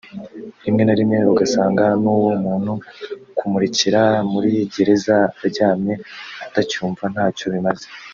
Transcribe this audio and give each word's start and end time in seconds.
rimwe 0.65 0.83
na 0.85 0.95
rimwe 0.99 1.17
ugasanga 1.33 1.85
n’uwo 2.01 2.31
muntu 2.43 2.71
kumurekera 3.37 4.03
muri 4.31 4.51
gereza 4.73 5.15
aryamye 5.43 5.93
atacyumva 6.45 7.03
ntacyo 7.15 7.47
bimaze 7.55 7.87